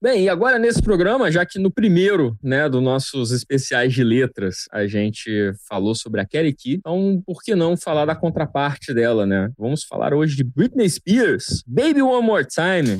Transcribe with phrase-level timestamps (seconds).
[0.00, 4.66] Bem, e agora nesse programa, já que no primeiro, né, dos nossos especiais de letras,
[4.70, 9.24] a gente falou sobre a Kelly Key, então por que não falar da contraparte dela,
[9.24, 9.48] né?
[9.58, 12.98] Vamos falar hoje de Britney Spears, Baby One More Time.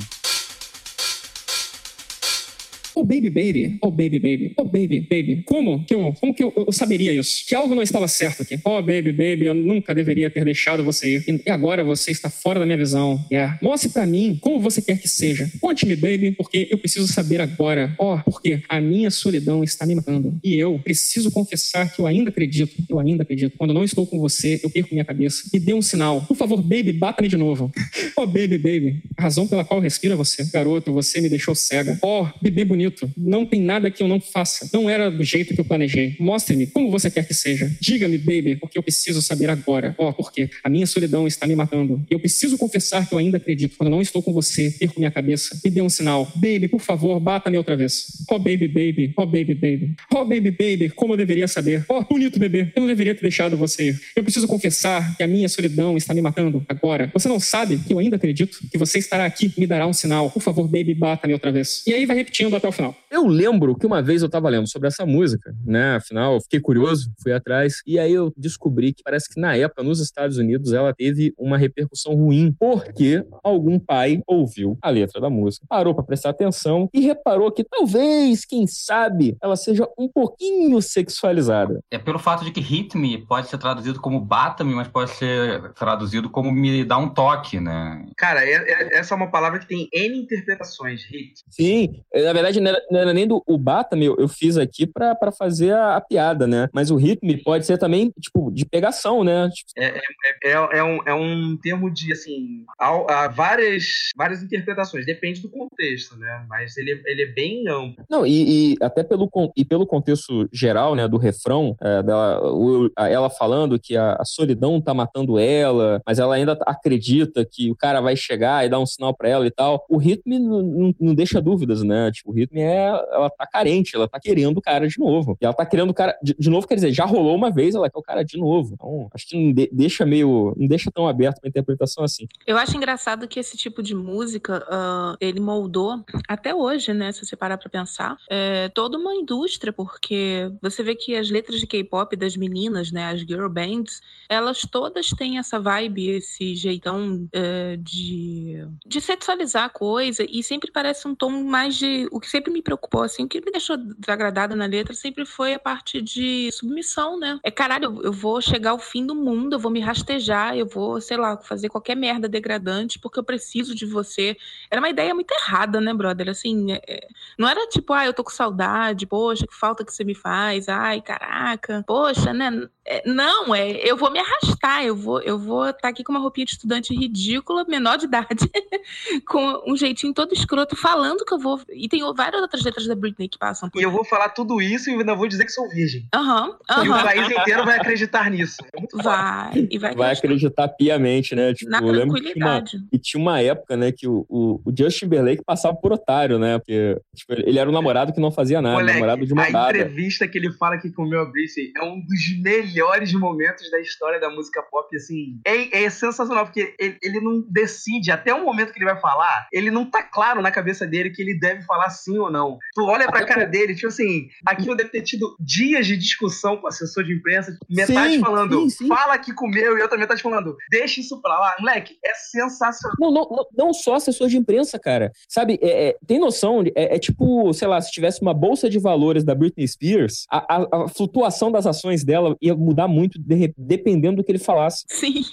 [2.99, 3.77] Oh, baby, baby.
[3.79, 4.53] Oh, baby, baby.
[4.57, 5.43] Oh, baby, baby.
[5.45, 7.45] Como que eu, como que eu, eu saberia isso?
[7.47, 8.59] Que algo não estava certo aqui.
[8.65, 11.41] Oh, baby, baby, eu nunca deveria ter deixado você ir.
[11.45, 13.23] E agora você está fora da minha visão.
[13.31, 13.59] Yeah.
[13.61, 15.47] Mostre para mim como você quer que seja.
[15.61, 17.93] Conte-me, baby, porque eu preciso saber agora.
[17.99, 20.35] Oh, porque a minha solidão está me matando.
[20.43, 22.81] E eu preciso confessar que eu ainda acredito.
[22.89, 23.55] Eu ainda acredito.
[23.59, 25.43] Quando não estou com você, eu perco minha cabeça.
[25.53, 26.21] Me dê um sinal.
[26.21, 27.71] Por favor, baby, bata-me de novo.
[28.19, 29.03] Oh, baby, baby.
[29.15, 30.43] A razão pela qual respira você.
[30.45, 31.99] Garoto, você me deixou cega.
[32.01, 33.09] Oh, bebê bonito bonito.
[33.17, 34.69] Não tem nada que eu não faça.
[34.73, 36.15] Não era do jeito que eu planejei.
[36.19, 37.71] Mostre-me como você quer que seja.
[37.79, 39.93] Diga-me, baby, porque eu preciso saber agora.
[39.97, 42.03] Ó, oh, porque a minha solidão está me matando.
[42.09, 43.75] Eu preciso confessar que eu ainda acredito.
[43.77, 45.59] Quando não estou com você, perco minha cabeça.
[45.63, 46.31] Me dê um sinal.
[46.35, 48.07] Baby, por favor, bata-me outra vez.
[48.29, 49.13] Oh, baby, baby.
[49.15, 49.95] Oh, baby, baby.
[50.13, 50.89] Oh, baby, baby.
[50.89, 51.85] Como eu deveria saber.
[51.89, 52.71] Oh, bonito bebê.
[52.75, 54.01] Eu não deveria ter deixado você ir.
[54.15, 57.09] Eu preciso confessar que a minha solidão está me matando agora.
[57.13, 60.29] Você não sabe que eu ainda acredito que você estará aqui me dará um sinal.
[60.29, 61.83] Por favor, baby, bata-me outra vez.
[61.85, 62.95] E aí vai repetindo até o final.
[63.09, 65.95] Eu lembro que uma vez eu estava lendo sobre essa música, né?
[65.95, 69.81] Afinal, eu fiquei curioso, fui atrás, e aí eu descobri que parece que na época,
[69.81, 75.29] nos Estados Unidos, ela teve uma repercussão ruim, porque algum pai ouviu a letra da
[75.29, 80.81] música, parou para prestar atenção e reparou que talvez, quem sabe, ela seja um pouquinho
[80.81, 81.79] sexualizada.
[81.89, 85.71] É pelo fato de que hit me pode ser traduzido como bata-me, mas pode ser
[85.73, 88.05] traduzido como me dá um toque, né?
[88.17, 91.41] Cara, é, é, essa é uma palavra que tem N interpretações, hit.
[91.49, 92.59] Sim, na verdade
[92.97, 96.01] não era, nem do o bata, meu, eu fiz aqui pra, pra fazer a, a
[96.01, 96.69] piada, né?
[96.73, 99.49] Mas o ritmo pode ser também, tipo, de pegação, né?
[99.49, 99.71] Tipo...
[99.77, 99.97] É,
[100.43, 105.41] é, é, é, um, é um termo de, assim, há, há, várias, várias interpretações, depende
[105.41, 106.45] do contexto, né?
[106.49, 108.03] Mas ele, ele é bem amplo.
[108.09, 112.91] Não, e, e até pelo, e pelo contexto geral, né, do refrão, é, dela, o,
[112.97, 117.75] ela falando que a, a solidão tá matando ela, mas ela ainda acredita que o
[117.75, 119.85] cara vai chegar e dar um sinal para ela e tal.
[119.89, 122.11] O ritmo não, não, não deixa dúvidas, né?
[122.11, 125.37] Tipo, o ritmo é ela tá carente, ela tá querendo o cara de novo.
[125.41, 127.75] E ela tá querendo o cara de, de novo, quer dizer, já rolou uma vez,
[127.75, 128.73] ela quer o cara de novo.
[128.73, 132.27] Então, acho que não de, deixa meio, não deixa tão aberto pra interpretação assim.
[132.45, 137.25] Eu acho engraçado que esse tipo de música, uh, ele moldou até hoje, né, se
[137.25, 141.67] você parar pra pensar, é, toda uma indústria, porque você vê que as letras de
[141.67, 147.77] K-pop das meninas, né, as girl bands, elas todas têm essa vibe, esse jeitão uh,
[147.77, 152.51] de, de sexualizar a coisa e sempre parece um tom mais de, o que sempre
[152.51, 156.51] me preocupou, assim, o que me deixou desagradada na letra sempre foi a parte de
[156.51, 157.39] submissão, né?
[157.43, 161.01] É caralho, eu vou chegar ao fim do mundo, eu vou me rastejar, eu vou,
[161.01, 164.37] sei lá, fazer qualquer merda degradante porque eu preciso de você.
[164.69, 166.29] Era uma ideia muito errada, né, brother?
[166.29, 169.93] Assim, é, é não era tipo, ah, eu tô com saudade, poxa, que falta que
[169.93, 172.67] você me faz, ai, caraca, poxa, né?
[172.85, 176.11] É, não, é, eu vou me arrastar, eu vou eu vou estar tá aqui com
[176.13, 178.49] uma roupinha de estudante ridícula, menor de idade,
[179.27, 181.59] com um jeitinho todo escroto, falando que eu vou.
[181.69, 184.61] E tem várias outras letras da Britney que passam por E eu vou falar tudo
[184.61, 186.07] isso e ainda vou dizer que sou virgem.
[186.13, 188.57] Aham, uhum, E o país inteiro vai acreditar nisso.
[188.73, 189.95] É vai, e vai acreditar.
[189.95, 191.53] Vai acreditar piamente, né?
[191.53, 192.77] Tipo, Na tranquilidade.
[192.91, 196.57] E tinha uma época, né, que o, o, o, Justin Timberlake passava por otário, né?
[196.57, 199.49] Porque tipo, ele era um namorado que não fazia nada, Moleque, namorado de uma A
[199.49, 199.77] dada.
[199.77, 204.19] entrevista que ele fala que comeu a Britney é um dos melhores momentos da história
[204.19, 205.39] da música pop, assim.
[205.45, 209.47] É, é sensacional, porque ele, ele não decide, até o momento que ele vai falar,
[209.51, 212.56] ele não tá claro na cabeça dele que ele deve falar sim ou não.
[212.73, 216.65] Tu olha pra cara dele, tipo assim, aquilo deve ter tido dias de discussão com
[216.65, 218.87] o assessor de imprensa, metade sim, falando, sim, sim.
[218.87, 221.55] fala que comeu, e outra metade falando, deixa isso pra lá.
[221.59, 222.95] Moleque, é sensacional.
[222.99, 225.11] Não, não, não, não só assessor de imprensa, cara.
[225.27, 228.79] Sabe, é, é, tem noção, é, é, tipo, sei lá, se tivesse uma bolsa de
[228.79, 233.53] valores da Britney Spears, a, a, a flutuação das ações dela ia mudar muito de,
[233.57, 234.85] dependendo do que ele falasse.
[234.87, 235.23] Sim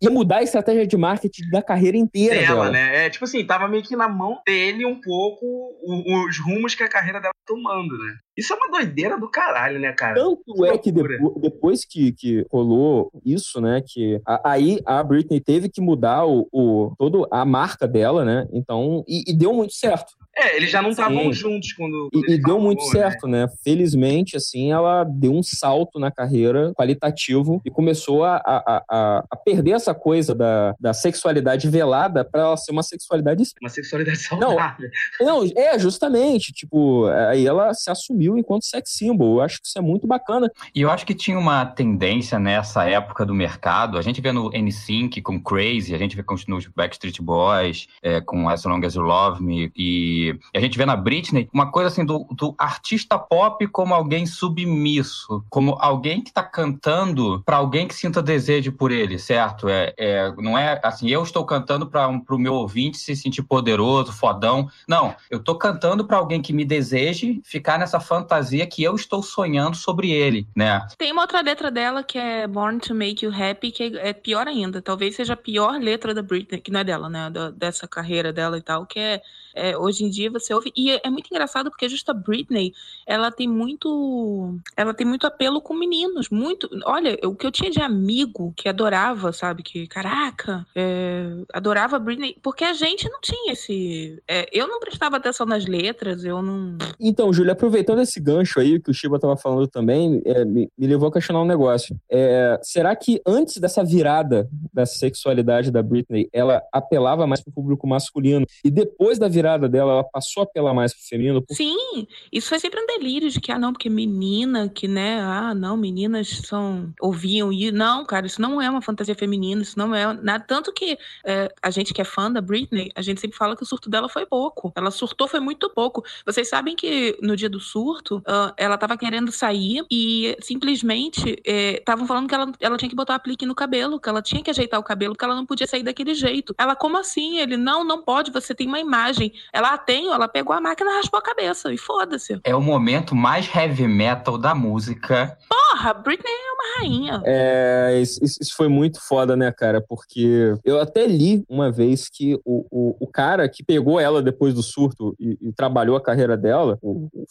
[0.00, 2.70] ia mudar a estratégia de marketing da carreira inteira dela, dela.
[2.70, 3.06] né?
[3.06, 5.46] É, tipo assim, tava meio que na mão dele um pouco
[5.82, 8.16] os rumos que a carreira dela tá tomando, né?
[8.40, 10.14] Isso é uma doideira do caralho, né, cara?
[10.14, 15.40] Tanto é que depois, depois, que, que rolou isso, né, que a, aí a Britney
[15.40, 18.48] teve que mudar o, o todo a marca dela, né?
[18.50, 20.14] Então, e, e deu muito certo.
[20.36, 22.08] É, eles já não estavam juntos quando.
[22.10, 22.90] quando e, e deu muito né?
[22.90, 23.46] certo, né?
[23.62, 29.36] Felizmente, assim, ela deu um salto na carreira qualitativo e começou a, a, a, a
[29.36, 33.42] perder essa coisa da, da sexualidade velada para ela ser uma sexualidade.
[33.60, 34.88] Uma sexualidade saudável.
[35.20, 36.52] Não, não, é, justamente.
[36.52, 39.36] Tipo, aí ela se assumiu enquanto sex symbol.
[39.36, 40.50] Eu acho que isso é muito bacana.
[40.74, 43.98] E eu acho que tinha uma tendência nessa época do mercado.
[43.98, 46.44] A gente vê no NSYNC com Crazy, a gente vê com os
[46.74, 50.96] Backstreet Boys, é, com As Long As You Love Me e a gente vê na
[50.96, 56.42] Britney uma coisa assim do, do artista pop como alguém submisso, como alguém que tá
[56.42, 59.68] cantando para alguém que sinta desejo por ele, certo?
[59.68, 63.42] É, é, não é assim, eu estou cantando para um, o meu ouvinte se sentir
[63.42, 64.68] poderoso, fodão.
[64.88, 69.22] Não, eu tô cantando para alguém que me deseje ficar nessa fantasia que eu estou
[69.22, 70.86] sonhando sobre ele, né?
[70.96, 74.46] Tem uma outra letra dela que é Born to Make You Happy, que é pior
[74.46, 74.80] ainda.
[74.82, 77.30] Talvez seja a pior letra da Britney, que não é dela, né?
[77.30, 79.22] Da, dessa carreira dela e tal, que é,
[79.54, 80.72] é, hoje em dia você ouve.
[80.76, 82.72] E é, é, muito engraçado porque justo a Britney,
[83.06, 84.58] ela tem muito.
[84.76, 86.28] Ela tem muito apelo com meninos.
[86.30, 86.68] Muito.
[86.84, 89.62] Olha, o que eu tinha de amigo que adorava, sabe?
[89.62, 94.22] Que, caraca, é, adorava Britney, porque a gente não tinha esse.
[94.26, 96.78] É, eu não prestava atenção nas letras, eu não.
[96.98, 100.86] Então, Júlia, aproveitando esse gancho aí que o Shiba estava falando também, é, me, me,
[100.86, 101.96] levou a questionar um negócio.
[102.08, 107.54] É, será que antes dessa virada da sexualidade da Britney, ela apelava mais para o
[107.54, 111.44] público masculino e depois da virada dela, ela passou a apelar mais para o feminino?
[111.50, 115.54] Sim, isso foi sempre um delírio de que, ah, não, porque menina, que, né, ah,
[115.54, 119.94] não, meninas são, ouviam e não, cara, isso não é uma fantasia feminina, isso não
[119.94, 123.36] é nada, tanto que é, a gente que é fã da Britney, a gente sempre
[123.36, 126.02] fala que o surto dela foi pouco, ela surtou foi muito pouco.
[126.26, 132.04] Vocês sabem que no dia do surto, uh, ela tava querendo sair e simplesmente estavam
[132.04, 134.50] é, falando que ela, ela tinha que botar aplique no cabelo, que ela tinha que
[134.50, 136.54] ajeitar o cabelo, que ela não podia sair daquele jeito.
[136.58, 137.38] Ela, como assim?
[137.38, 139.29] Ele, não, não pode, você tem uma imagem.
[139.52, 142.40] Ela, tem, ela pegou a máquina e raspou a cabeça, e foda-se.
[142.44, 145.36] É o momento mais heavy metal da música.
[145.48, 147.22] Porra, Britney é uma rainha.
[147.24, 149.80] É, isso, isso foi muito foda, né, cara?
[149.80, 154.54] Porque eu até li uma vez que o, o, o cara que pegou ela depois
[154.54, 156.78] do surto e, e trabalhou a carreira dela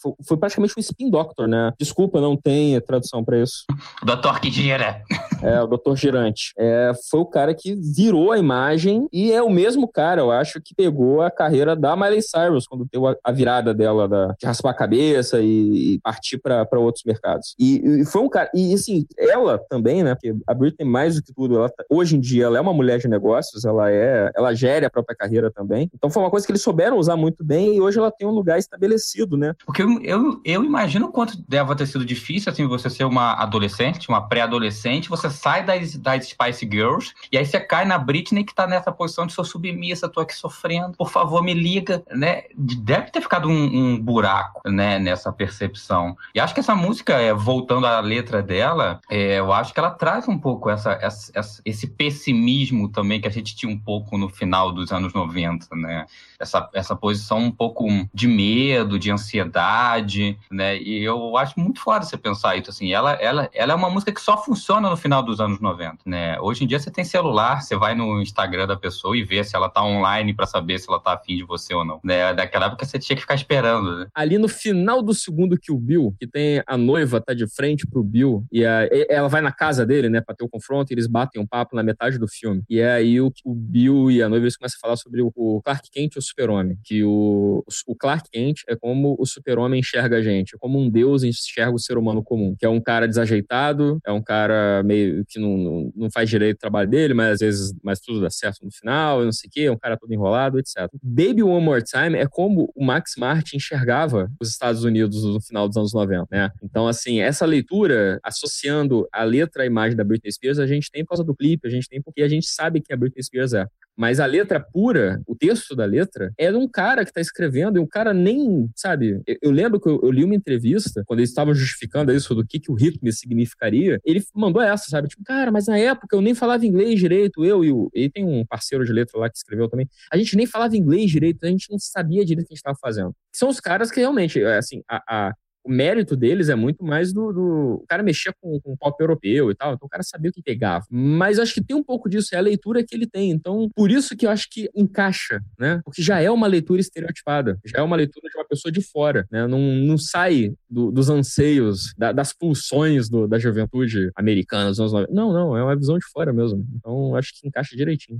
[0.01, 1.73] foi, foi, praticamente um spin doctor, né?
[1.79, 3.65] Desculpa, não tem tradução para isso.
[4.03, 5.03] Doutor que gira.
[5.11, 5.28] É,
[5.61, 6.53] o doutor girante.
[6.57, 10.61] É, foi o cara que virou a imagem e é o mesmo cara, eu acho,
[10.61, 14.45] que pegou a carreira da Miley Cyrus quando deu a, a virada dela da, de
[14.45, 17.55] raspar a cabeça e, e partir para outros mercados.
[17.59, 18.49] E, e, foi um cara.
[18.53, 20.15] E assim, ela também, né?
[20.15, 22.73] Porque a Britney, mais do que tudo, ela, tá, hoje em dia ela é uma
[22.73, 24.31] mulher de negócios, ela é.
[24.35, 25.89] Ela gere a própria carreira também.
[25.93, 28.31] Então foi uma coisa que eles souberam usar muito bem e hoje ela tem um
[28.31, 29.53] lugar estabelecido, né?
[29.65, 34.09] Porque eu, eu, eu imagino quanto deve ter sido difícil, assim, você ser uma adolescente,
[34.09, 38.53] uma pré-adolescente, você sai das, das Spice Girls e aí você cai na Britney que
[38.53, 42.43] tá nessa posição de sou submissa, tô aqui sofrendo, por favor me liga, né?
[42.55, 46.15] Deve ter ficado um, um buraco, né, nessa percepção.
[46.33, 49.91] E acho que essa música, é, voltando à letra dela, é, eu acho que ela
[49.91, 54.29] traz um pouco essa, essa, esse pessimismo também que a gente tinha um pouco no
[54.29, 56.05] final dos anos 90, né?
[56.39, 60.77] Essa, essa posição um pouco de medo, de ansiedade, né?
[60.77, 62.91] E eu acho muito foda você pensar isso, assim.
[62.91, 66.39] Ela, ela, ela é uma música que só funciona no final dos anos 90, né?
[66.39, 69.55] Hoje em dia você tem celular, você vai no Instagram da pessoa e vê se
[69.55, 72.33] ela tá online para saber se ela tá afim de você ou não, né?
[72.33, 74.07] Daquela época você tinha que ficar esperando, né?
[74.13, 77.87] Ali no final do segundo que o Bill, que tem a noiva tá de frente
[77.87, 80.93] pro Bill e a, ela vai na casa dele, né, pra ter o confronto e
[80.93, 82.63] eles batem um papo na metade do filme.
[82.69, 85.61] E aí o, o Bill e a noiva eles começam a falar sobre o, o
[85.61, 90.17] Clark Kent e o super-homem, que o, o Clark Kent é como o super-homem enxerga
[90.17, 93.07] a gente, é como um deus enxerga o ser humano comum, que é um cara
[93.07, 97.33] desajeitado, é um cara meio que não, não, não faz direito o trabalho dele, mas
[97.33, 99.97] às vezes mas tudo dá certo no final, não sei o quê, é um cara
[99.97, 100.89] todo enrolado, etc.
[101.01, 105.67] Baby One More Time é como o Max Martin enxergava os Estados Unidos no final
[105.67, 106.49] dos anos 90, né?
[106.63, 111.03] Então, assim, essa leitura, associando a letra à imagem da Britney Spears, a gente tem
[111.03, 113.53] por causa do clipe, a gente tem porque a gente sabe que a Britney Spears
[113.53, 113.65] é.
[113.99, 117.77] Mas a letra pura, o texto da letra, é de um cara que está escrevendo
[117.77, 119.21] e o cara nem, sabe?
[119.27, 122.47] Eu, eu lembro que eu, eu, li uma entrevista, quando eles estavam justificando isso do
[122.47, 125.09] que, que o ritmo significaria, ele mandou essa, sabe?
[125.09, 127.91] Tipo, cara, mas na época eu nem falava inglês direito, eu e o.
[127.93, 129.89] E tem um parceiro de letra lá que escreveu também.
[130.09, 132.59] A gente nem falava inglês direito, a gente não sabia direito o que a gente
[132.59, 133.13] estava fazendo.
[133.35, 137.31] São os caras que realmente, assim, a, a o mérito deles é muito mais do,
[137.31, 137.81] do...
[137.83, 140.41] o cara mexer com, com pop europeu e tal, então o cara sabia o que
[140.41, 140.85] pegava.
[140.89, 143.31] Mas acho que tem um pouco disso, é a leitura que ele tem.
[143.31, 145.81] Então, por isso que eu acho que encaixa, né?
[145.83, 149.27] Porque já é uma leitura estereotipada, já é uma leitura de uma pessoa de fora,
[149.31, 149.47] né?
[149.47, 154.93] Não, não sai do, dos anseios, da, das pulsões do, da juventude americana dos anos
[154.93, 155.13] 90.
[155.13, 156.65] Não, não, é uma visão de fora mesmo.
[156.75, 158.19] Então, acho que encaixa direitinho.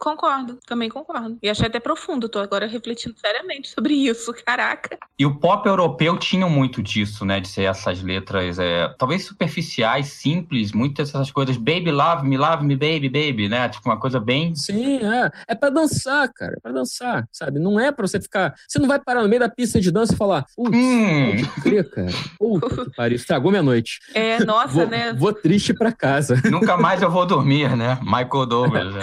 [0.00, 1.36] Concordo, também concordo.
[1.42, 4.98] E achei até profundo, tô agora refletindo seriamente sobre isso, caraca.
[5.18, 7.38] E o pop europeu tinha muito disso, né?
[7.38, 11.58] De ser essas letras, é, talvez superficiais, simples, muitas dessas coisas.
[11.58, 13.68] Baby, love me, love me, baby, baby, né?
[13.68, 14.56] Tipo, uma coisa bem.
[14.56, 15.30] Sim, é.
[15.48, 16.54] É pra dançar, cara.
[16.56, 17.58] É pra dançar, sabe?
[17.60, 18.54] Não é pra você ficar.
[18.66, 21.30] Você não vai parar no meio da pista de dança e falar, putz, hum.
[21.30, 22.12] pode crer, cara.
[22.38, 23.98] Puta que pariu, estragou minha noite.
[24.14, 25.12] É, nossa, vou, né?
[25.12, 26.40] Vou triste pra casa.
[26.50, 27.98] Nunca mais eu vou dormir, né?
[28.00, 29.02] Michael Douglas, né?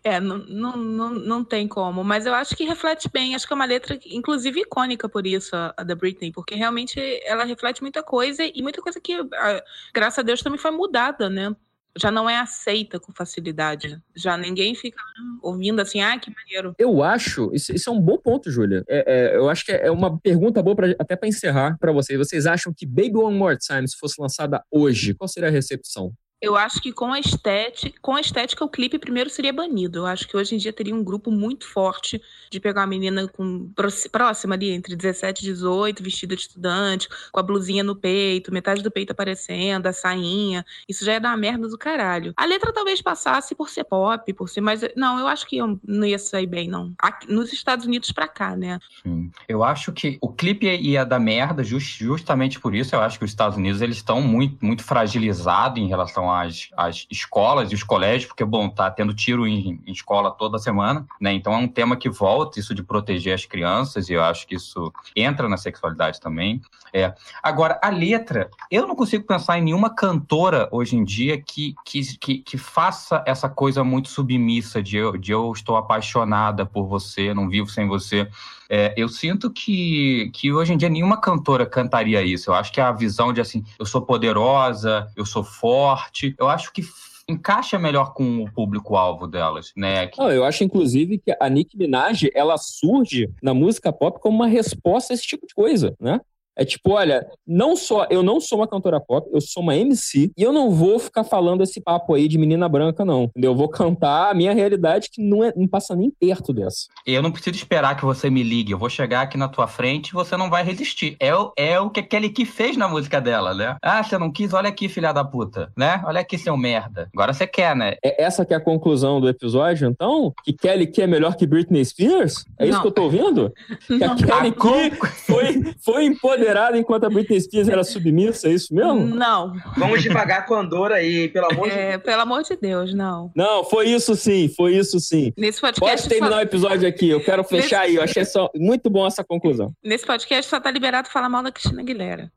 [0.05, 2.05] É, não, não, não, tem como.
[2.05, 3.35] Mas eu acho que reflete bem.
[3.35, 6.33] Acho que é uma letra, inclusive, icônica por isso, a, a da Britney.
[6.33, 10.59] Porque realmente ela reflete muita coisa e muita coisa que, a, graças a Deus, também
[10.59, 11.55] foi mudada, né?
[11.99, 14.01] já não é aceita com facilidade.
[14.17, 14.99] Já ninguém fica
[15.43, 16.75] ouvindo assim, ah, que maneiro.
[16.79, 18.83] Eu acho, isso, isso é um bom ponto, Júlia.
[18.89, 22.19] É, é, eu acho que é uma pergunta boa pra, até para encerrar para vocês.
[22.19, 26.13] Vocês acham que Baby One More Time, se fosse lançada hoje, qual seria a recepção?
[26.43, 30.01] Eu acho que com a estética, com a estética o clipe primeiro seria banido.
[30.01, 32.21] Eu acho que hoje em dia teria um grupo muito forte
[32.51, 33.71] de pegar uma menina com
[34.11, 38.83] próxima ali entre 17 e 18, vestida de estudante, com a blusinha no peito, metade
[38.83, 40.67] do peito aparecendo, a sainha.
[40.89, 42.35] Isso já dar uma merda do caralho.
[42.37, 45.79] A letra talvez passasse por ser pop, por ser mais, não, eu acho que eu
[45.87, 46.93] não ia sair bem não.
[46.99, 48.81] Aqui, nos Estados Unidos para cá, né?
[49.05, 49.31] Sim.
[49.49, 52.97] Eu acho que o clipe ia dar merda just, justamente por isso.
[52.97, 57.07] Eu acho que os Estados Unidos eles estão muito muito fragilizados em relação as, as
[57.11, 61.33] escolas e os colégios, porque, bom, tá tendo tiro em, em, escola toda semana, né?
[61.33, 64.55] Então é um tema que volta, isso de proteger as crianças, e eu acho que
[64.55, 66.61] isso entra na sexualidade também.
[66.93, 67.15] É.
[67.43, 72.19] Agora, a letra, eu não consigo pensar em nenhuma cantora hoje em dia que, que,
[72.19, 77.33] que, que faça essa coisa muito submissa de eu, de eu estou apaixonada por você,
[77.33, 78.29] não vivo sem você.
[78.75, 82.51] É, eu sinto que, que hoje em dia nenhuma cantora cantaria isso.
[82.51, 86.73] Eu acho que a visão de assim, eu sou poderosa, eu sou forte, eu acho
[86.73, 86.83] que
[87.29, 90.11] encaixa melhor com o público-alvo delas, né?
[90.19, 94.47] Não, eu acho, inclusive, que a Nicki Minaj, ela surge na música pop como uma
[94.47, 96.21] resposta a esse tipo de coisa, né?
[96.57, 100.31] É tipo, olha, não só eu não sou uma cantora pop, eu sou uma MC
[100.37, 103.53] e eu não vou ficar falando esse papo aí de menina branca não, entendeu?
[103.53, 106.87] Eu vou cantar a minha realidade que não é não passa nem perto dessa.
[107.07, 110.09] Eu não preciso esperar que você me ligue, eu vou chegar aqui na tua frente
[110.09, 111.17] e você não vai resistir.
[111.19, 113.77] É, o, é o que a Kelly Key fez na música dela, né?
[113.83, 114.53] Ah, você não quis?
[114.53, 116.03] Olha aqui, filha da puta, né?
[116.05, 117.09] Olha aqui, seu merda.
[117.15, 117.95] Agora você quer, né?
[118.05, 120.33] É essa que é a conclusão do episódio, então?
[120.45, 122.45] Que Kelly Key é melhor que Britney Spears?
[122.59, 122.83] É isso não.
[122.83, 123.53] que eu tô ouvindo?
[123.87, 128.53] Que a Kelly Key foi, foi empoderada empoderada enquanto a Britney Spears era submissa, é
[128.53, 129.07] isso mesmo?
[129.07, 129.55] Não.
[129.77, 132.03] Vamos devagar com a Andorra aí, pelo amor de é, Deus.
[132.03, 133.31] Pelo amor de Deus, não.
[133.35, 135.33] Não, foi isso sim, foi isso sim.
[135.37, 136.03] Nesse podcast.
[136.03, 137.91] Pode terminar o episódio aqui, eu quero fechar Nesse...
[137.91, 139.73] aí, eu achei só muito bom essa conclusão.
[139.83, 142.31] Nesse podcast só tá liberado falar mal da Cristina Aguilera.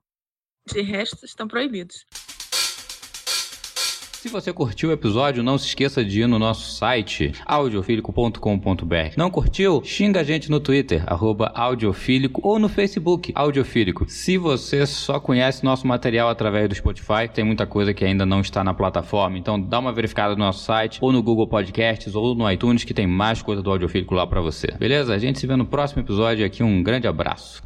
[0.71, 2.05] De resto, estão proibidos.
[4.25, 9.13] Se você curtiu o episódio, não se esqueça de ir no nosso site audiofílico.com.br.
[9.15, 9.83] Não curtiu?
[9.85, 14.09] Xinga a gente no Twitter, arroba audiofílico, ou no Facebook, audiofílico.
[14.09, 18.41] Se você só conhece nosso material através do Spotify, tem muita coisa que ainda não
[18.41, 22.33] está na plataforma, então dá uma verificada no nosso site, ou no Google Podcasts, ou
[22.33, 24.71] no iTunes, que tem mais coisa do audiofílico lá para você.
[24.79, 25.13] Beleza?
[25.13, 26.63] A gente se vê no próximo episódio aqui.
[26.63, 27.61] Um grande abraço.